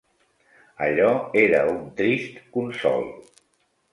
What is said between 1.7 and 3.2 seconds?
un trist consol.